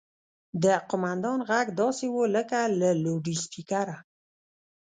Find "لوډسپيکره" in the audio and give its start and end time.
3.03-3.97